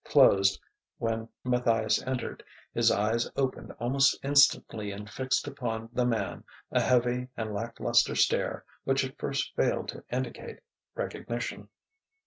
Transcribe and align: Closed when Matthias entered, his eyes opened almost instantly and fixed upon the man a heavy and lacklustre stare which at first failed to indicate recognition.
Closed 0.03 0.59
when 0.97 1.29
Matthias 1.43 2.01
entered, 2.01 2.43
his 2.73 2.89
eyes 2.89 3.29
opened 3.35 3.71
almost 3.73 4.17
instantly 4.23 4.89
and 4.89 5.07
fixed 5.07 5.47
upon 5.47 5.89
the 5.93 6.07
man 6.07 6.43
a 6.71 6.81
heavy 6.81 7.27
and 7.37 7.53
lacklustre 7.53 8.15
stare 8.15 8.65
which 8.83 9.05
at 9.05 9.19
first 9.19 9.55
failed 9.55 9.89
to 9.89 10.03
indicate 10.11 10.57
recognition. 10.95 11.69